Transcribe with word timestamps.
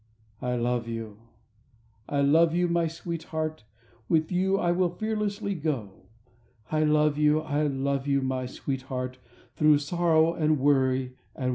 I 0.41 0.55
love 0.55 0.87
you, 0.87 1.19
I 2.09 2.21
love 2.21 2.55
you, 2.55 2.67
my 2.67 2.87
sweetheart, 2.87 3.65
With 4.09 4.31
you 4.31 4.57
I 4.57 4.71
will 4.71 4.89
fearlessly 4.89 5.53
go; 5.53 5.91
I 6.71 6.83
love 6.85 7.19
you, 7.19 7.41
I 7.41 7.67
love 7.67 8.07
you, 8.07 8.23
my 8.23 8.47
sweetheart 8.47 9.19
Through 9.57 9.77
sorrow 9.77 10.33
and 10.33 10.57
worry 10.59 11.17
and 11.35 11.49
woe. 11.49 11.49